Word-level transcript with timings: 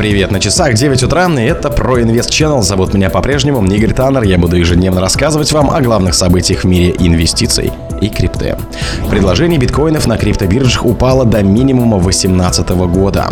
Привет, 0.00 0.30
на 0.30 0.40
часах 0.40 0.72
9 0.72 1.02
утра, 1.02 1.26
и 1.26 1.42
это 1.42 1.68
про 1.68 2.00
Инвест 2.00 2.30
Channel. 2.30 2.62
Зовут 2.62 2.94
меня 2.94 3.10
по-прежнему 3.10 3.62
Игорь 3.66 3.92
Таннер. 3.92 4.22
Я 4.22 4.38
буду 4.38 4.56
ежедневно 4.56 4.98
рассказывать 5.02 5.52
вам 5.52 5.70
о 5.70 5.82
главных 5.82 6.14
событиях 6.14 6.60
в 6.60 6.64
мире 6.64 6.94
инвестиций 6.98 7.70
и 8.00 8.08
крипты. 8.08 8.56
Предложение 9.10 9.58
биткоинов 9.58 10.06
на 10.06 10.16
криптобиржах 10.16 10.86
упало 10.86 11.26
до 11.26 11.42
минимума 11.42 11.98
2018 11.98 12.70
года. 12.70 13.28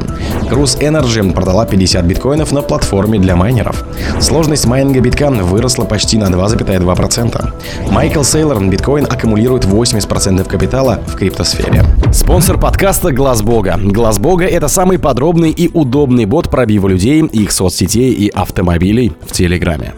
Cruise 0.48 0.80
Energy 0.80 1.32
продала 1.32 1.66
50 1.66 2.04
биткоинов 2.06 2.52
на 2.52 2.62
платформе 2.62 3.18
для 3.18 3.36
майнеров. 3.36 3.84
Сложность 4.18 4.66
майнинга 4.66 5.00
битка 5.00 5.28
выросла 5.30 5.84
почти 5.84 6.16
на 6.16 6.26
2,2%. 6.26 7.90
Майкл 7.90 8.22
Сейлор 8.22 8.64
биткоин 8.64 9.04
аккумулирует 9.04 9.66
80% 9.66 10.48
капитала 10.48 11.00
в 11.06 11.16
криптосфере. 11.16 11.84
Спонсор 12.12 12.58
подкаста 12.58 13.12
Глаз 13.12 13.42
Бога. 13.42 13.78
Глаз 13.78 14.18
Бога 14.18 14.46
это 14.46 14.68
самый 14.68 14.98
подробный 14.98 15.50
и 15.50 15.68
удобный 15.72 16.24
бот 16.24 16.48
пробива 16.48 16.88
людей, 16.88 17.22
их 17.22 17.52
соцсетей 17.52 18.12
и 18.12 18.28
автомобилей 18.30 19.12
в 19.26 19.32
Телеграме. 19.32 19.92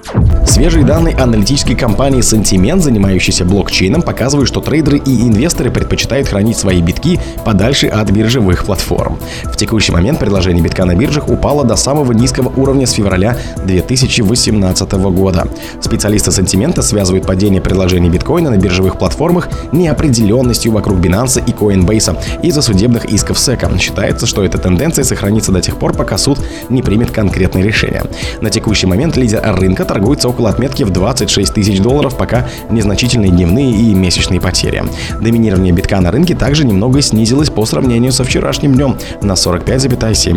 Свежие 0.46 0.84
данные 0.84 1.14
аналитической 1.14 1.76
компании 1.76 2.20
Sentiment, 2.20 2.80
занимающейся 2.80 3.44
блокчейном, 3.44 4.02
показывают, 4.02 4.48
что 4.48 4.60
трейдеры 4.60 4.98
и 4.98 5.22
инвесторы 5.22 5.70
предпочитают 5.70 6.26
хранить 6.26 6.56
свои 6.56 6.82
битки 6.82 7.20
подальше 7.44 7.86
от 7.86 8.10
биржевых 8.10 8.64
платформ. 8.64 9.18
В 9.44 9.56
текущий 9.56 9.92
момент 9.92 10.18
предложение 10.18 10.39
битка 10.48 10.84
на 10.84 10.94
биржах 10.94 11.28
упало 11.28 11.64
до 11.64 11.76
самого 11.76 12.12
низкого 12.12 12.52
уровня 12.56 12.86
с 12.86 12.92
февраля 12.92 13.36
2018 13.64 14.92
года. 14.92 15.46
Специалисты 15.80 16.30
Sentiment 16.30 16.80
связывают 16.82 17.26
падение 17.26 17.60
предложений 17.60 18.10
биткоина 18.10 18.50
на 18.50 18.56
биржевых 18.56 18.98
платформах 18.98 19.48
неопределенностью 19.72 20.72
вокруг 20.72 20.98
Binance 20.98 21.42
и 21.46 21.52
Coinbase 21.52 22.16
из-за 22.42 22.62
судебных 22.62 23.04
исков 23.04 23.36
SEC. 23.36 23.78
Считается, 23.78 24.26
что 24.26 24.42
эта 24.42 24.58
тенденция 24.58 25.04
сохранится 25.04 25.52
до 25.52 25.60
тех 25.60 25.76
пор, 25.76 25.92
пока 25.92 26.16
суд 26.18 26.38
не 26.68 26.82
примет 26.82 27.10
конкретное 27.10 27.62
решение. 27.62 28.04
На 28.40 28.50
текущий 28.50 28.86
момент 28.86 29.16
лидер 29.16 29.42
рынка 29.44 29.84
торгуется 29.84 30.28
около 30.28 30.48
отметки 30.48 30.82
в 30.82 30.90
26 30.90 31.52
тысяч 31.52 31.80
долларов, 31.80 32.16
пока 32.16 32.48
незначительные 32.70 33.30
дневные 33.30 33.72
и 33.72 33.94
месячные 33.94 34.40
потери. 34.40 34.82
Доминирование 35.20 35.72
битка 35.72 36.00
на 36.00 36.10
рынке 36.10 36.34
также 36.34 36.64
немного 36.64 37.02
снизилось 37.02 37.50
по 37.50 37.66
сравнению 37.66 38.12
со 38.12 38.24
вчерашним 38.24 38.74
днем 38.74 38.96
на 39.22 39.32
45,7%. 39.32 40.29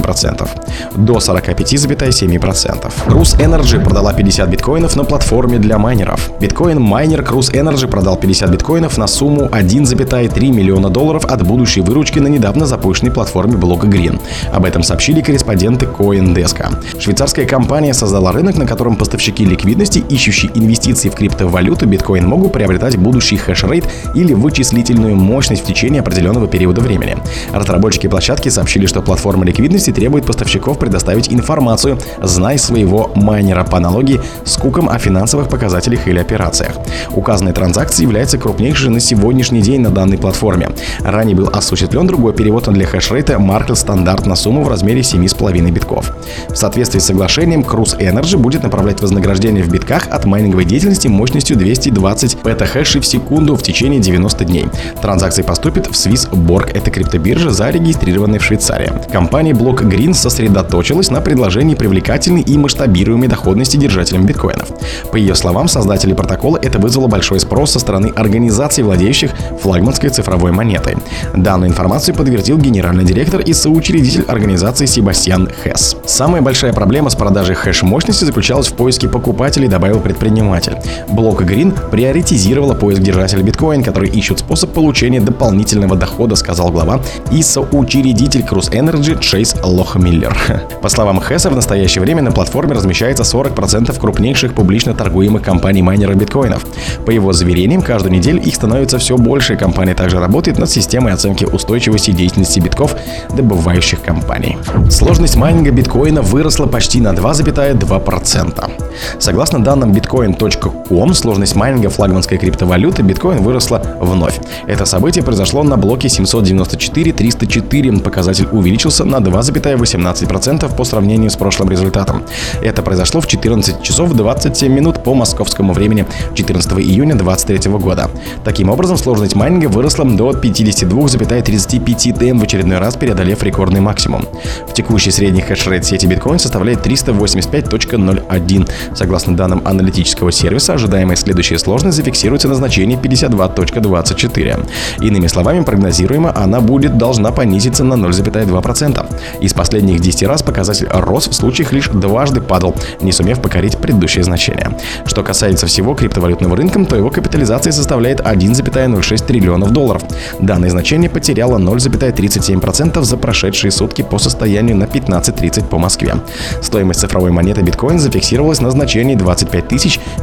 До 0.95 1.13
45,7%. 1.13 2.91
Cruise 3.07 3.37
Energy 3.39 3.83
продала 3.83 4.13
50 4.13 4.49
биткоинов 4.49 4.95
на 4.95 5.03
платформе 5.03 5.59
для 5.59 5.77
майнеров. 5.77 6.31
Биткоин-майнер 6.39 7.21
Cruise 7.21 7.51
Energy 7.53 7.87
продал 7.87 8.17
50 8.17 8.49
биткоинов 8.49 8.97
на 8.97 9.07
сумму 9.07 9.45
1,3 9.45 10.51
миллиона 10.51 10.89
долларов 10.89 11.25
от 11.25 11.43
будущей 11.45 11.81
выручки 11.81 12.19
на 12.19 12.27
недавно 12.27 12.65
запущенной 12.65 13.11
платформе 13.11 13.57
блока 13.57 13.87
Green. 13.87 14.19
Об 14.51 14.65
этом 14.65 14.83
сообщили 14.83 15.21
корреспонденты 15.21 15.85
CoinDesk. 15.85 16.99
Швейцарская 16.99 17.45
компания 17.45 17.93
создала 17.93 18.31
рынок, 18.31 18.57
на 18.57 18.65
котором 18.65 18.95
поставщики 18.95 19.45
ликвидности, 19.45 20.03
ищущие 20.09 20.51
инвестиции 20.55 21.09
в 21.09 21.15
криптовалюту 21.15 21.85
биткоин, 21.85 22.25
могут 22.27 22.53
приобретать 22.53 22.97
будущий 22.97 23.37
хешрейт 23.37 23.85
или 24.15 24.33
вычислительную 24.33 25.15
мощность 25.15 25.63
в 25.63 25.65
течение 25.65 26.01
определенного 26.01 26.47
периода 26.47 26.81
времени. 26.81 27.17
Разработчики 27.51 28.07
площадки 28.07 28.49
сообщили, 28.49 28.85
что 28.85 29.01
платформа 29.01 29.45
ликвидности 29.45 29.82
требует 29.91 30.25
поставщиков 30.25 30.79
предоставить 30.79 31.31
информацию, 31.31 31.97
зная 32.21 32.57
своего 32.57 33.11
майнера 33.15 33.63
по 33.63 33.77
аналогии 33.77 34.21
с 34.45 34.57
куком 34.57 34.89
о 34.89 34.97
финансовых 34.97 35.49
показателях 35.49 36.07
или 36.07 36.19
операциях. 36.19 36.75
Указанная 37.11 37.53
транзакция 37.53 38.03
является 38.03 38.37
крупнейшей 38.37 38.89
на 38.89 38.99
сегодняшний 38.99 39.61
день 39.61 39.81
на 39.81 39.89
данной 39.89 40.17
платформе. 40.17 40.69
Ранее 41.01 41.35
был 41.35 41.49
осуществлен 41.49 42.07
другой 42.07 42.33
перевод 42.33 42.63
для 42.71 42.85
хешрейта 42.85 43.33
Markel 43.33 43.75
стандарт 43.75 44.25
на 44.25 44.35
сумму 44.35 44.63
в 44.63 44.69
размере 44.69 45.01
7,5 45.01 45.71
битков. 45.71 46.13
В 46.49 46.55
соответствии 46.55 46.99
с 46.99 47.05
соглашением, 47.05 47.61
Cruise 47.61 47.97
Energy 47.99 48.37
будет 48.37 48.63
направлять 48.63 49.01
вознаграждение 49.01 49.63
в 49.63 49.69
битках 49.69 50.07
от 50.09 50.25
майнинговой 50.25 50.65
деятельности 50.65 51.07
мощностью 51.07 51.57
220 51.57 52.37
петахэшей 52.37 53.01
в 53.01 53.05
секунду 53.05 53.55
в 53.55 53.63
течение 53.63 53.99
90 53.99 54.45
дней. 54.45 54.67
Транзакции 55.01 55.41
поступят 55.41 55.87
в 55.87 55.91
Swissborg, 55.91 56.71
это 56.73 56.91
криптобиржа, 56.91 57.49
зарегистрированная 57.49 58.39
в 58.39 58.43
Швейцарии. 58.43 58.91
Компания 59.11 59.51
Block 59.51 59.72
Green 59.81 60.13
сосредоточилась 60.13 61.09
на 61.09 61.21
предложении 61.21 61.75
привлекательной 61.75 62.41
и 62.41 62.57
масштабируемой 62.57 63.27
доходности 63.27 63.77
держателям 63.77 64.25
биткоинов. 64.25 64.69
По 65.11 65.17
ее 65.17 65.35
словам, 65.35 65.67
создатели 65.67 66.13
протокола 66.13 66.59
это 66.61 66.79
вызвало 66.79 67.07
большой 67.07 67.39
спрос 67.39 67.71
со 67.71 67.79
стороны 67.79 68.13
организаций, 68.15 68.83
владеющих 68.83 69.31
флагманской 69.61 70.09
цифровой 70.09 70.51
монетой. 70.51 70.97
Данную 71.35 71.69
информацию 71.69 72.15
подтвердил 72.15 72.57
генеральный 72.57 73.03
директор 73.03 73.41
и 73.41 73.53
соучредитель 73.53 74.23
организации 74.27 74.85
Себастьян 74.85 75.49
Хесс. 75.63 75.95
Самая 76.05 76.41
большая 76.41 76.73
проблема 76.73 77.09
с 77.09 77.15
продажей 77.15 77.55
хэш-мощности 77.55 78.25
заключалась 78.25 78.67
в 78.67 78.73
поиске 78.73 79.07
покупателей, 79.07 79.67
добавил 79.67 79.99
предприниматель. 79.99 80.75
Блок 81.09 81.41
Green 81.41 81.73
приоритизировала 81.89 82.73
поиск 82.73 83.01
держателя 83.01 83.41
биткоин, 83.43 83.83
которые 83.83 84.11
ищут 84.11 84.39
способ 84.39 84.71
получения 84.71 85.21
дополнительного 85.21 85.95
дохода, 85.95 86.35
сказал 86.35 86.69
глава 86.71 87.01
и 87.31 87.41
соучредитель 87.41 88.41
Cruise 88.41 88.71
Energy 88.71 89.19
Чейз 89.19 89.55
Лохмиллер. 89.63 90.35
По 90.81 90.89
словам 90.89 91.21
Хесса, 91.21 91.49
в 91.49 91.55
настоящее 91.55 92.01
время 92.01 92.21
на 92.21 92.31
платформе 92.31 92.73
размещается 92.73 93.23
40% 93.23 93.97
крупнейших 93.99 94.53
публично 94.53 94.93
торгуемых 94.93 95.41
компаний 95.41 95.81
майнеров 95.81 96.15
биткоинов. 96.15 96.65
По 97.05 97.11
его 97.11 97.33
заверениям, 97.33 97.81
каждую 97.81 98.13
неделю 98.13 98.41
их 98.41 98.55
становится 98.55 98.97
все 98.97 99.17
больше. 99.17 99.55
Компания 99.55 99.95
также 99.95 100.19
работает 100.19 100.59
над 100.59 100.69
системой 100.69 101.13
оценки 101.13 101.45
устойчивости 101.45 102.11
деятельности 102.11 102.59
битков 102.59 102.95
добывающих 103.35 104.01
компаний. 104.01 104.57
Сложность 104.89 105.35
майнинга 105.35 105.71
биткоина 105.71 106.21
выросла 106.21 106.65
почти 106.67 107.01
на 107.01 107.13
2,2%. 107.13 108.71
Согласно 109.19 109.63
данным 109.63 109.91
bitcoin.com, 109.91 111.13
сложность 111.13 111.55
майнинга 111.55 111.89
флагманской 111.89 112.37
криптовалюты 112.37 113.03
биткоин 113.03 113.41
выросла 113.41 113.81
вновь. 113.99 114.39
Это 114.67 114.85
событие 114.85 115.23
произошло 115.23 115.63
на 115.63 115.77
блоке 115.77 116.07
794-304. 116.07 118.01
Показатель 118.01 118.47
увеличился 118.51 119.05
на 119.05 119.19
2,18% 119.51 120.75
по 120.75 120.83
сравнению 120.83 121.29
с 121.29 121.35
прошлым 121.35 121.69
результатом. 121.69 122.23
Это 122.61 122.81
произошло 122.81 123.21
в 123.21 123.27
14 123.27 123.81
часов 123.81 124.13
27 124.13 124.71
минут 124.71 125.03
по 125.03 125.13
московскому 125.13 125.73
времени 125.73 126.05
14 126.33 126.71
июня 126.73 127.15
2023 127.15 127.71
года. 127.73 128.09
Таким 128.43 128.69
образом, 128.69 128.97
сложность 128.97 129.35
майнинга 129.35 129.67
выросла 129.67 130.05
до 130.05 130.31
52,35 130.31 132.13
ТМ 132.13 132.39
в 132.39 132.43
очередной 132.43 132.77
раз 132.77 132.95
преодолев 132.95 133.43
рекордный 133.43 133.81
максимум. 133.81 134.25
В 134.67 134.73
текущий 134.73 135.11
средний 135.11 135.41
хешрейт 135.41 135.85
сети 135.85 136.05
биткоин 136.05 136.39
составляет 136.39 136.85
385.01. 136.85 138.69
Согласно 138.95 139.35
данным 139.35 139.61
аналитического 139.65 140.31
сервиса, 140.31 140.73
ожидаемая 140.73 141.15
следующая 141.15 141.59
сложность 141.59 141.97
зафиксируется 141.97 142.47
на 142.47 142.55
значении 142.55 142.97
52.24. 142.97 144.69
Иными 145.01 145.27
словами, 145.27 145.63
прогнозируемо 145.63 146.33
она 146.35 146.61
будет 146.61 146.97
должна 146.97 147.31
понизиться 147.31 147.83
на 147.83 147.95
0,2%. 147.95 149.05
Из 149.41 149.53
последних 149.53 149.99
10 149.99 150.23
раз 150.23 150.43
показатель 150.43 150.87
рос 150.89 151.27
в 151.27 151.33
случаях 151.33 151.71
лишь 151.71 151.89
дважды 151.89 152.41
падал, 152.41 152.75
не 153.01 153.11
сумев 153.11 153.41
покорить 153.41 153.77
предыдущее 153.77 154.23
значение. 154.23 154.77
Что 155.05 155.23
касается 155.23 155.67
всего 155.67 155.93
криптовалютного 155.95 156.55
рынка, 156.55 156.83
то 156.85 156.95
его 156.95 157.09
капитализация 157.09 157.71
составляет 157.71 158.19
1,06 158.19 159.25
триллионов 159.25 159.71
долларов. 159.71 160.03
Данное 160.39 160.69
значение 160.69 161.09
потеряло 161.09 161.57
0,37% 161.57 163.03
за 163.03 163.17
прошедшие 163.17 163.71
сутки 163.71 164.01
по 164.01 164.17
состоянию 164.17 164.75
на 164.75 164.85
15.30 164.85 165.67
по 165.67 165.77
Москве. 165.77 166.15
Стоимость 166.61 167.01
цифровой 167.01 167.31
монеты 167.31 167.61
биткоин 167.61 167.99
зафиксировалась 167.99 168.61
на 168.61 168.71
значении 168.71 169.15
25 169.15 169.63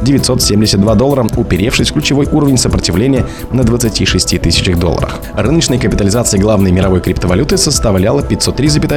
972 0.01 0.95
доллара, 0.95 1.27
уперевшись 1.35 1.91
в 1.91 1.93
ключевой 1.93 2.27
уровень 2.31 2.57
сопротивления 2.57 3.25
на 3.51 3.63
26 3.63 4.41
тысячах 4.41 4.79
долларах. 4.79 5.19
Рыночная 5.33 5.79
капитализация 5.79 6.39
главной 6.39 6.71
мировой 6.71 7.01
криптовалюты 7.01 7.57
составляла 7.57 8.21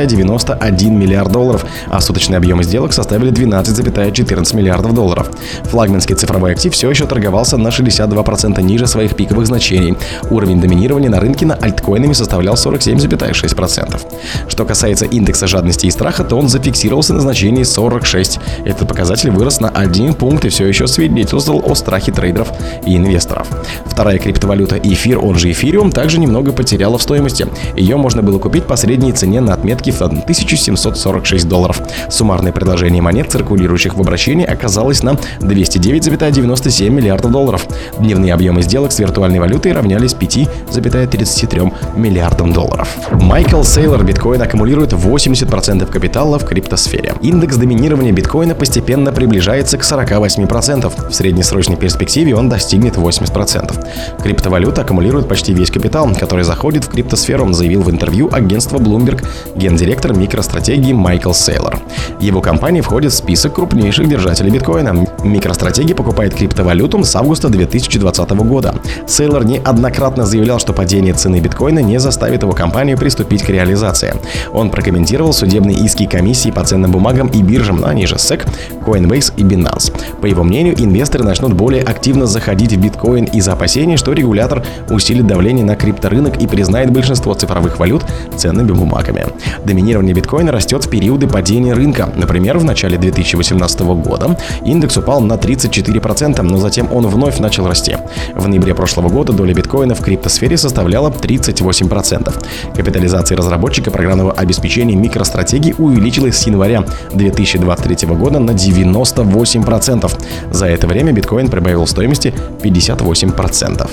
503,91 0.04 0.91
миллиард 0.91 1.33
долларов, 1.33 1.65
а 1.89 2.01
суточные 2.01 2.39
объемы 2.39 2.65
сделок 2.65 2.92
составили 2.92 3.33
12,14 3.33 4.56
миллиардов 4.56 4.95
долларов. 4.95 5.30
Флагманский 5.65 6.15
цифровой 6.15 6.53
актив 6.53 6.72
все 6.72 6.91
еще 6.91 7.06
торговался 7.06 7.56
на 7.56 7.68
62% 7.68 8.60
ниже 8.62 8.86
своих 8.86 9.16
пиковых 9.16 9.47
значений. 9.47 9.97
Уровень 10.30 10.60
доминирования 10.60 11.10
на 11.10 11.21
рынке 11.21 11.47
на 11.47 11.54
альткоинами 11.54 12.12
составлял 12.12 12.54
47,6%. 12.54 14.01
Что 14.48 14.65
касается 14.65 15.06
индекса 15.06 15.47
жадности 15.47 15.86
и 15.86 15.91
страха, 15.91 16.24
то 16.24 16.36
он 16.36 16.48
зафиксировался 16.48 17.15
на 17.15 17.21
значении 17.21 17.62
46. 17.62 18.39
Этот 18.65 18.89
показатель 18.89 19.30
вырос 19.30 19.60
на 19.60 19.68
1 19.68 20.15
пункт 20.15 20.45
и 20.45 20.48
все 20.48 20.66
еще 20.66 20.86
свидетельствовал 20.86 21.62
о 21.66 21.74
страхе 21.74 22.12
трейдеров 22.12 22.53
и 22.86 22.97
инвесторов. 22.97 23.48
Вторая 23.86 24.18
криптовалюта 24.18 24.77
эфир, 24.77 25.18
он 25.18 25.39
же 25.39 25.51
эфириум, 25.51 25.92
также 25.92 26.18
немного 26.18 26.53
потеряла 26.53 26.98
в 26.98 27.03
стоимости. 27.03 27.47
Ее 27.77 27.97
можно 27.97 28.22
было 28.22 28.39
купить 28.39 28.65
по 28.65 28.77
средней 28.77 29.12
цене 29.12 29.41
на 29.41 29.54
отметке 29.54 29.92
в 29.94 30.02
1746 30.02 31.48
долларов. 31.48 31.80
Суммарное 32.10 32.52
предложение 32.52 33.02
монет, 33.02 33.30
циркулирующих 33.30 33.94
в 33.94 34.00
обращении, 34.00 34.46
оказалось 34.46 35.02
на 35.02 35.12
209,97 35.41 36.91
миллиардов 36.91 37.30
долларов. 37.30 37.66
Дневные 37.98 38.34
объемы 38.34 38.62
сделок 38.62 38.92
с 38.92 38.98
виртуальной 38.98 39.41
валютой 39.41 39.72
равнялись 39.72 40.14
5,33 40.14 41.24
23 41.24 41.72
миллиардам 41.96 42.52
долларов. 42.52 42.88
Майкл 43.12 43.62
Сейлор 43.62 44.04
биткоин 44.04 44.42
аккумулирует 44.42 44.92
80% 44.92 45.86
капитала 45.91 46.38
в 46.38 46.44
криптосфере. 46.44 47.14
Индекс 47.22 47.56
доминирования 47.56 48.12
биткоина 48.12 48.54
постепенно 48.54 49.12
приближается 49.12 49.78
к 49.78 49.82
48%. 49.82 51.10
В 51.10 51.14
среднесрочной 51.14 51.76
перспективе 51.76 52.34
он 52.34 52.48
достигнет 52.48 52.96
80%. 52.96 54.22
Криптовалюта 54.22 54.82
аккумулирует 54.82 55.28
почти 55.28 55.54
весь 55.54 55.70
капитал, 55.70 56.10
который 56.18 56.44
заходит 56.44 56.84
в 56.84 56.91
криптосферу, 56.91 57.52
заявил 57.52 57.82
в 57.82 57.91
интервью 57.91 58.28
агентства 58.32 58.78
Bloomberg 58.78 59.24
гендиректор 59.56 59.84
микростратегии 59.84 60.92
Майкл 60.92 61.33
Сейлор. 61.33 61.78
Его 62.21 62.41
компания 62.41 62.83
входит 62.83 63.13
в 63.13 63.16
список 63.16 63.54
крупнейших 63.54 64.09
держателей 64.09 64.51
биткоина. 64.51 65.07
Микростратегия 65.22 65.95
покупает 65.95 66.34
криптовалюту 66.34 67.03
с 67.04 67.15
августа 67.16 67.48
2020 67.48 68.31
года. 68.31 68.75
Сейлор 69.07 69.45
неоднократно 69.45 70.27
заявлял, 70.27 70.59
что 70.59 70.72
падение 70.72 71.15
цены 71.15 71.41
биткоина 71.41 71.81
не 71.81 71.98
заставит 71.98 72.42
его 72.42 72.53
компанию 72.53 72.97
приступить 72.98 73.42
к 73.42 73.48
реализации. 73.48 74.15
Он 74.53 74.71
прокомментировал 74.71 75.33
судебные 75.33 75.77
иски 75.77 76.07
комиссии 76.07 76.51
по 76.51 76.65
ценным 76.65 76.91
бумагам 76.91 77.28
и 77.28 77.42
биржам, 77.42 77.84
они 77.84 78.07
же 78.07 78.16
SEC, 78.16 78.47
Coinbase 78.84 79.33
и 79.37 79.42
Binance. 79.42 79.92
По 80.21 80.27
его 80.27 80.42
мнению, 80.45 80.75
инвесторы 80.78 81.25
начнут 81.25 81.53
более 81.53 81.83
активно 81.83 82.27
заходить 82.27 82.72
в 82.72 82.80
биткоин 82.80 83.25
из-за 83.25 83.53
опасений, 83.53 83.97
что 83.97 84.13
регулятор 84.13 84.65
усилит 84.91 85.27
давление 85.27 85.65
на 85.65 85.77
крипторынок 85.77 86.41
и 86.41 86.47
признает 86.47 86.91
большинство 86.91 87.34
цифровых 87.34 87.78
валют 87.78 88.04
ценными 88.37 88.72
бумагами. 88.72 89.27
Доминирование 89.74 90.15
биткоина 90.15 90.53
растет 90.53 90.84
в 90.84 90.88
периоды 90.88 91.26
падения 91.26 91.72
рынка. 91.72 92.09
Например, 92.15 92.59
в 92.59 92.65
начале 92.65 92.97
2018 92.97 93.80
года 93.80 94.38
индекс 94.65 94.97
упал 94.98 95.21
на 95.21 95.32
34%, 95.32 96.41
но 96.42 96.59
затем 96.59 96.92
он 96.92 97.09
вновь 97.09 97.41
начал 97.41 97.66
расти. 97.66 97.97
В 98.36 98.47
ноябре 98.47 98.72
прошлого 98.72 99.09
года 99.09 99.32
доля 99.32 99.53
биткоина 99.53 99.97
в 99.97 100.00
криптосфере 100.00 100.56
составляла 100.56 101.10
38%. 101.10 102.32
Капитализация 102.76 103.36
разработчика 103.36 103.91
программного 103.91 104.30
обеспечения 104.30 104.94
MicroStrategy 104.94 105.74
увеличилась 105.77 106.36
с 106.36 106.47
января 106.47 106.84
2023 107.12 108.15
года 108.15 108.38
на 108.38 108.53
98%. 108.53 110.53
За 110.53 110.66
это 110.66 110.86
время 110.86 111.12
биткоин 111.12 111.48
прибавил 111.48 111.84
в 111.84 111.91
стоимости 111.91 112.32
58%. 112.62 113.91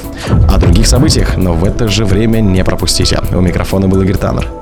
О 0.47 0.57
других 0.59 0.85
событиях, 0.85 1.37
но 1.37 1.53
в 1.53 1.65
это 1.65 1.87
же 1.87 2.05
время 2.05 2.39
не 2.39 2.63
пропустите. 2.63 3.19
У 3.31 3.41
микрофона 3.41 3.87
был 3.87 3.99
Игорь 4.03 4.17
Таннер. 4.17 4.60